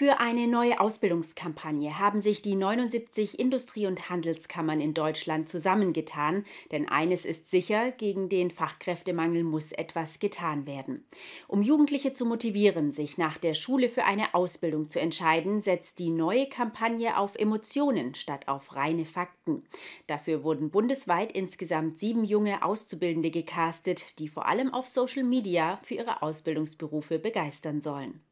Für 0.00 0.18
eine 0.18 0.46
neue 0.46 0.80
Ausbildungskampagne 0.80 1.98
haben 1.98 2.22
sich 2.22 2.40
die 2.40 2.56
79 2.56 3.38
Industrie- 3.38 3.86
und 3.86 4.08
Handelskammern 4.08 4.80
in 4.80 4.94
Deutschland 4.94 5.46
zusammengetan, 5.46 6.44
denn 6.72 6.88
eines 6.88 7.26
ist 7.26 7.50
sicher, 7.50 7.90
gegen 7.90 8.30
den 8.30 8.50
Fachkräftemangel 8.50 9.44
muss 9.44 9.72
etwas 9.72 10.18
getan 10.18 10.66
werden. 10.66 11.04
Um 11.48 11.60
Jugendliche 11.60 12.14
zu 12.14 12.24
motivieren, 12.24 12.92
sich 12.92 13.18
nach 13.18 13.36
der 13.36 13.52
Schule 13.52 13.90
für 13.90 14.04
eine 14.04 14.32
Ausbildung 14.32 14.88
zu 14.88 14.98
entscheiden, 14.98 15.60
setzt 15.60 15.98
die 15.98 16.12
neue 16.12 16.48
Kampagne 16.48 17.18
auf 17.18 17.36
Emotionen 17.36 18.14
statt 18.14 18.48
auf 18.48 18.74
reine 18.76 19.04
Fakten. 19.04 19.64
Dafür 20.06 20.44
wurden 20.44 20.70
bundesweit 20.70 21.30
insgesamt 21.32 21.98
sieben 21.98 22.24
junge 22.24 22.64
Auszubildende 22.64 23.30
gecastet, 23.30 24.18
die 24.18 24.28
vor 24.28 24.46
allem 24.46 24.72
auf 24.72 24.88
Social 24.88 25.24
Media 25.24 25.78
für 25.82 25.96
ihre 25.96 26.22
Ausbildungsberufe 26.22 27.18
begeistern 27.18 27.82
sollen. 27.82 28.22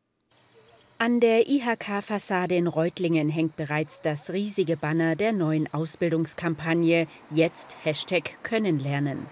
An 1.00 1.20
der 1.20 1.48
IHK-Fassade 1.48 2.56
in 2.56 2.66
Reutlingen 2.66 3.28
hängt 3.28 3.54
bereits 3.54 4.00
das 4.00 4.32
riesige 4.32 4.76
Banner 4.76 5.14
der 5.14 5.32
neuen 5.32 5.72
Ausbildungskampagne 5.72 7.06
Jetzt 7.30 7.76
Hashtag 7.84 8.42
Können 8.42 8.80
lernen. 8.80 9.26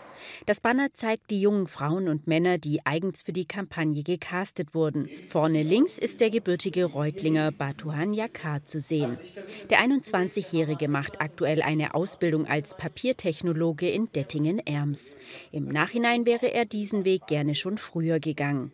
Das 0.47 0.61
Banner 0.61 0.95
zeigt 0.95 1.29
die 1.29 1.41
jungen 1.41 1.67
Frauen 1.67 2.07
und 2.07 2.29
Männer, 2.29 2.59
die 2.59 2.87
eigens 2.87 3.23
für 3.23 3.33
die 3.33 3.47
Kampagne 3.47 4.05
gecastet 4.05 4.77
wurden. 4.77 5.11
Vorne 5.29 5.65
links 5.65 5.99
ist 5.99 6.21
der 6.21 6.31
gebürtige 6.31 6.85
Reutlinger 6.85 7.51
Batuhan 7.51 8.15
Yakar 8.15 8.63
zu 8.63 8.79
sehen. 8.79 9.19
Der 9.69 9.81
21-Jährige 9.81 10.87
macht 10.87 11.21
aktuell 11.21 11.63
eine 11.63 11.97
Ausbildung 11.97 12.47
als 12.47 12.77
Papiertechnologe 12.77 13.91
in 13.91 14.07
Dettingen-Erms. 14.13 15.17
Im 15.51 15.65
Nachhinein 15.65 16.27
wäre 16.27 16.47
er 16.47 16.65
diesen 16.65 17.05
Weg 17.05 17.27
gerne 17.27 17.57
schon 17.57 17.77
früher 17.77 18.21
gegangen. 18.21 18.71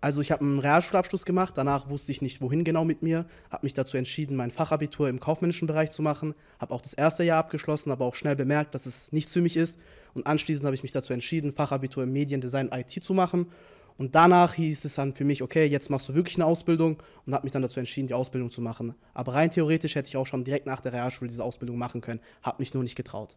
Also 0.00 0.22
ich 0.22 0.32
habe 0.32 0.42
einen 0.42 0.58
Realschulabschluss 0.58 1.26
gemacht, 1.26 1.54
danach 1.56 1.90
wusste 1.90 2.12
ich 2.12 2.22
nicht, 2.22 2.40
wohin 2.40 2.64
genau 2.64 2.84
mit 2.84 3.02
mir, 3.02 3.26
habe 3.50 3.66
mich 3.66 3.74
dazu 3.74 3.98
entschieden, 3.98 4.34
mein 4.34 4.50
Fachabitur 4.50 5.08
im 5.08 5.20
kaufmännischen 5.20 5.66
Bereich 5.66 5.90
zu 5.90 6.00
machen, 6.00 6.34
habe 6.58 6.72
auch 6.72 6.80
das 6.80 6.94
erste 6.94 7.22
Jahr 7.22 7.38
abgeschlossen, 7.38 7.90
aber 7.90 8.06
auch 8.06 8.14
schnell 8.14 8.34
bemerkt, 8.34 8.74
dass 8.74 8.86
es 8.86 9.12
nichts 9.12 9.34
für 9.34 9.42
mich 9.42 9.58
ist 9.58 9.78
und 10.14 10.26
anschließend 10.26 10.64
habe 10.64 10.74
ich 10.74 10.82
mich 10.82 10.92
dazu 10.92 11.12
entschieden, 11.12 11.52
Fachabitur 11.52 12.04
im 12.04 12.12
Mediendesign 12.12 12.70
IT 12.72 13.04
zu 13.04 13.12
machen 13.12 13.46
und 13.98 14.14
danach 14.14 14.54
hieß 14.54 14.86
es 14.86 14.94
dann 14.94 15.14
für 15.14 15.24
mich, 15.24 15.42
okay, 15.42 15.66
jetzt 15.66 15.90
machst 15.90 16.08
du 16.08 16.14
wirklich 16.14 16.36
eine 16.36 16.46
Ausbildung 16.46 17.02
und 17.26 17.34
habe 17.34 17.44
mich 17.44 17.52
dann 17.52 17.60
dazu 17.60 17.78
entschieden, 17.78 18.06
die 18.06 18.14
Ausbildung 18.14 18.50
zu 18.50 18.62
machen. 18.62 18.94
Aber 19.12 19.34
rein 19.34 19.50
theoretisch 19.50 19.94
hätte 19.94 20.08
ich 20.08 20.16
auch 20.16 20.26
schon 20.26 20.42
direkt 20.42 20.64
nach 20.64 20.80
der 20.80 20.94
Realschule 20.94 21.28
diese 21.28 21.44
Ausbildung 21.44 21.76
machen 21.76 22.00
können, 22.00 22.20
habe 22.42 22.56
mich 22.60 22.72
nur 22.72 22.82
nicht 22.82 22.96
getraut. 22.96 23.36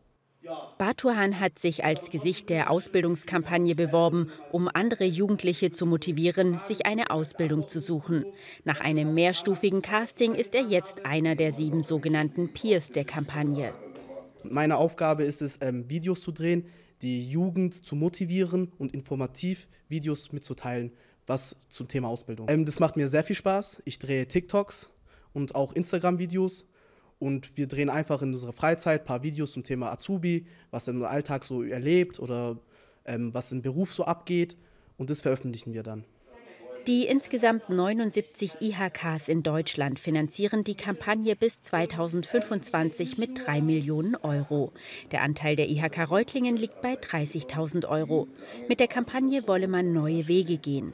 Batuhan 0.77 1.39
hat 1.39 1.59
sich 1.59 1.85
als 1.85 2.09
Gesicht 2.09 2.49
der 2.49 2.69
Ausbildungskampagne 2.69 3.75
beworben, 3.75 4.29
um 4.51 4.67
andere 4.67 5.05
Jugendliche 5.05 5.71
zu 5.71 5.85
motivieren, 5.85 6.59
sich 6.59 6.85
eine 6.85 7.11
Ausbildung 7.11 7.67
zu 7.67 7.79
suchen. 7.79 8.25
Nach 8.63 8.79
einem 8.79 9.13
mehrstufigen 9.13 9.81
Casting 9.81 10.33
ist 10.35 10.55
er 10.55 10.63
jetzt 10.63 11.05
einer 11.05 11.35
der 11.35 11.53
sieben 11.53 11.83
sogenannten 11.83 12.53
Peers 12.53 12.89
der 12.89 13.05
Kampagne. 13.05 13.73
Meine 14.43 14.77
Aufgabe 14.77 15.23
ist 15.23 15.41
es, 15.41 15.59
ähm, 15.61 15.89
Videos 15.89 16.21
zu 16.21 16.31
drehen, 16.31 16.65
die 17.01 17.29
Jugend 17.29 17.85
zu 17.85 17.95
motivieren 17.95 18.71
und 18.77 18.93
informativ 18.93 19.67
Videos 19.89 20.31
mitzuteilen, 20.31 20.91
was 21.27 21.55
zum 21.69 21.87
Thema 21.87 22.09
Ausbildung. 22.09 22.47
Ähm, 22.49 22.65
das 22.65 22.79
macht 22.79 22.97
mir 22.97 23.07
sehr 23.07 23.23
viel 23.23 23.35
Spaß. 23.35 23.81
Ich 23.85 23.99
drehe 23.99 24.27
TikToks 24.27 24.91
und 25.33 25.55
auch 25.55 25.73
Instagram-Videos 25.73 26.65
und 27.23 27.55
wir 27.55 27.67
drehen 27.67 27.89
einfach 27.89 28.21
in 28.21 28.33
unserer 28.33 28.51
Freizeit 28.51 29.01
ein 29.01 29.05
paar 29.05 29.23
Videos 29.23 29.53
zum 29.53 29.63
Thema 29.63 29.93
Azubi, 29.93 30.45
was 30.71 30.87
er 30.89 30.93
im 30.93 31.05
Alltag 31.05 31.45
so 31.45 31.63
erlebt 31.63 32.19
oder 32.19 32.57
ähm, 33.05 33.33
was 33.33 33.53
im 33.53 33.61
Beruf 33.61 33.93
so 33.93 34.03
abgeht. 34.03 34.57
Und 34.97 35.09
das 35.09 35.21
veröffentlichen 35.21 35.73
wir 35.73 35.83
dann. 35.83 36.03
Die 36.85 37.05
insgesamt 37.05 37.69
79 37.69 38.55
IHKs 38.59 39.29
in 39.29 39.41
Deutschland 39.41 39.99
finanzieren 39.99 40.65
die 40.65 40.75
Kampagne 40.75 41.37
bis 41.37 41.61
2025 41.61 43.17
mit 43.17 43.47
3 43.47 43.61
Millionen 43.61 44.17
Euro. 44.17 44.73
Der 45.13 45.21
Anteil 45.21 45.55
der 45.55 45.69
IHK 45.69 46.09
Reutlingen 46.09 46.57
liegt 46.57 46.81
bei 46.81 46.95
30.000 46.95 47.87
Euro. 47.87 48.27
Mit 48.67 48.81
der 48.81 48.89
Kampagne 48.89 49.47
wolle 49.47 49.69
man 49.69 49.93
neue 49.93 50.27
Wege 50.27 50.57
gehen. 50.57 50.93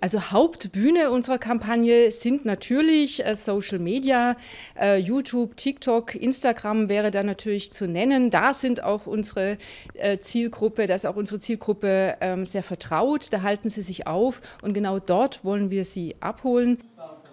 Also 0.00 0.30
Hauptbühne 0.30 1.10
unserer 1.10 1.38
Kampagne 1.38 2.12
sind 2.12 2.44
natürlich 2.44 3.24
äh, 3.26 3.34
Social 3.34 3.80
Media, 3.80 4.36
äh, 4.78 4.98
YouTube, 4.98 5.56
TikTok, 5.56 6.14
Instagram 6.14 6.88
wäre 6.88 7.10
da 7.10 7.24
natürlich 7.24 7.72
zu 7.72 7.88
nennen. 7.88 8.30
Da 8.30 8.54
sind 8.54 8.82
auch 8.82 9.06
unsere 9.06 9.58
äh, 9.94 10.18
Zielgruppe, 10.18 10.86
da 10.86 10.94
ist 10.94 11.06
auch 11.06 11.16
unsere 11.16 11.40
Zielgruppe 11.40 12.16
ähm, 12.20 12.46
sehr 12.46 12.62
vertraut, 12.62 13.32
da 13.32 13.42
halten 13.42 13.70
sie 13.70 13.82
sich 13.82 14.06
auf 14.06 14.40
und 14.62 14.72
genau 14.72 15.00
dort 15.00 15.44
wollen 15.44 15.70
wir 15.70 15.84
sie 15.84 16.14
abholen. 16.20 16.78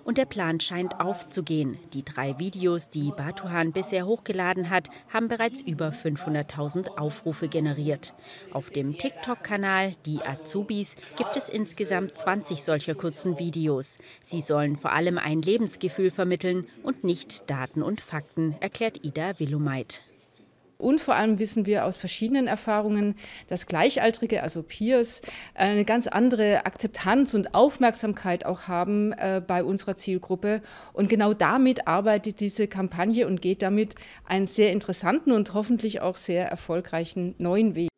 Und 0.06 0.20
der 0.20 0.26
Plan 0.26 0.60
scheint 0.60 1.02
aufzugehen. 1.02 1.78
Die 1.94 2.06
drei 2.06 2.38
Videos, 2.38 2.90
die 2.92 3.12
Batuhan 3.12 3.74
bisher 3.74 4.06
hochgeladen 4.06 4.70
hat, 4.70 4.90
haben 5.12 5.28
bereits 5.28 5.60
über 5.60 5.90
500.000 5.90 6.98
Aufrufe 6.98 7.50
generiert. 7.50 8.14
Auf 8.54 8.70
dem 8.70 9.00
TikTok-Kanal 9.00 9.94
Die 10.06 10.22
Azubis 10.22 10.96
gibt 11.18 11.36
es 11.36 11.50
insgesamt 11.50 12.18
20 12.18 12.64
solcher 12.64 12.94
kurzen 12.94 13.40
Videos. 13.40 13.98
Sie 14.24 14.42
sollen 14.42 14.78
vor 14.78 14.94
allem 14.94 15.18
ein 15.18 15.42
Lebensgefühl 15.42 16.12
vermitteln 16.12 16.68
und 16.84 17.04
nicht 17.04 17.50
Daten 17.50 17.82
und 17.82 18.00
Fakten, 18.00 18.56
erklärt 18.62 19.04
Ida 19.04 19.40
Willumeit. 19.40 20.02
Und 20.78 21.00
vor 21.00 21.16
allem 21.16 21.40
wissen 21.40 21.66
wir 21.66 21.86
aus 21.86 21.98
verschiedenen 21.98 22.48
Erfahrungen, 22.48 23.16
dass 23.48 23.66
Gleichaltrige, 23.68 24.44
also 24.44 24.62
Peers, 24.64 25.22
eine 25.54 25.86
ganz 25.86 26.08
andere 26.08 26.66
Akzeptanz 26.66 27.34
und 27.34 27.54
Aufmerksamkeit 27.54 28.46
auch 28.46 28.68
haben 28.68 29.14
äh, 29.14 29.42
bei 29.46 29.64
unserer 29.64 29.98
Zielgruppe. 29.98 30.62
Und 30.94 31.10
genau 31.10 31.34
damit 31.34 31.88
arbeitet 31.88 32.40
diese 32.40 32.68
Kampagne 32.68 33.28
und 33.28 33.42
geht 33.42 33.62
damit 33.62 33.96
einen 34.26 34.48
sehr 34.48 34.72
interessanten 34.72 35.32
und 35.32 35.54
hoffentlich 35.54 36.02
auch 36.02 36.18
sehr 36.18 36.48
erfolgreichen 36.48 37.36
neuen 37.40 37.76
Weg. 37.76 37.90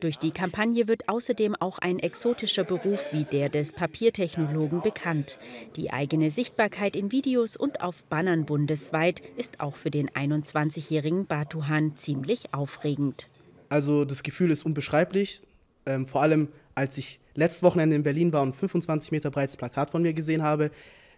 Durch 0.00 0.18
die 0.18 0.30
Kampagne 0.30 0.88
wird 0.88 1.08
außerdem 1.08 1.54
auch 1.54 1.78
ein 1.78 1.98
exotischer 1.98 2.64
Beruf 2.64 3.12
wie 3.12 3.24
der 3.24 3.48
des 3.48 3.72
Papiertechnologen 3.72 4.82
bekannt. 4.82 5.38
Die 5.76 5.90
eigene 5.90 6.30
Sichtbarkeit 6.30 6.94
in 6.96 7.12
Videos 7.12 7.56
und 7.56 7.80
auf 7.80 8.04
Bannern 8.04 8.44
bundesweit 8.44 9.22
ist 9.36 9.60
auch 9.60 9.76
für 9.76 9.90
den 9.90 10.10
21-jährigen 10.10 11.24
Batuhan 11.24 11.96
ziemlich 11.96 12.52
aufregend. 12.52 13.30
Also 13.70 14.04
das 14.04 14.22
Gefühl 14.22 14.50
ist 14.50 14.66
unbeschreiblich. 14.66 15.42
Ähm, 15.86 16.06
vor 16.06 16.20
allem, 16.20 16.48
als 16.74 16.98
ich 16.98 17.18
letztes 17.34 17.62
Wochenende 17.62 17.96
in 17.96 18.02
Berlin 18.02 18.34
war 18.34 18.42
und 18.42 18.54
25 18.54 19.12
Meter 19.12 19.30
breites 19.30 19.56
Plakat 19.56 19.90
von 19.90 20.02
mir 20.02 20.12
gesehen 20.12 20.42
habe, 20.42 20.70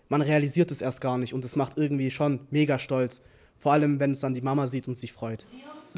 man 0.08 0.22
realisiert 0.22 0.70
es 0.70 0.80
erst 0.80 1.00
gar 1.00 1.18
nicht 1.18 1.34
und 1.34 1.44
es 1.44 1.56
macht 1.56 1.76
irgendwie 1.76 2.12
schon 2.12 2.40
mega 2.50 2.78
stolz. 2.78 3.22
Vor 3.58 3.72
allem, 3.72 3.98
wenn 3.98 4.12
es 4.12 4.20
dann 4.20 4.34
die 4.34 4.40
Mama 4.40 4.68
sieht 4.68 4.86
und 4.86 4.96
sich 4.96 5.12
freut. 5.12 5.46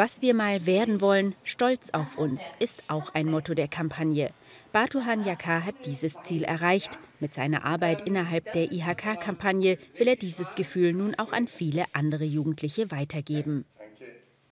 Was 0.02 0.22
wir 0.22 0.32
mal 0.32 0.64
werden 0.64 1.02
wollen, 1.02 1.34
stolz 1.44 1.90
auf 1.90 2.16
uns, 2.16 2.54
ist 2.58 2.84
auch 2.88 3.12
ein 3.12 3.30
Motto 3.30 3.52
der 3.52 3.68
Kampagne. 3.68 4.30
Batuhan 4.72 5.26
Yakar 5.26 5.66
hat 5.66 5.74
dieses 5.84 6.14
Ziel 6.22 6.42
erreicht. 6.42 6.98
Mit 7.18 7.34
seiner 7.34 7.66
Arbeit 7.66 8.08
innerhalb 8.08 8.50
der 8.54 8.72
IHK-Kampagne 8.72 9.76
will 9.98 10.08
er 10.08 10.16
dieses 10.16 10.54
Gefühl 10.54 10.94
nun 10.94 11.16
auch 11.16 11.32
an 11.32 11.48
viele 11.48 11.84
andere 11.92 12.24
Jugendliche 12.24 12.90
weitergeben. 12.90 13.66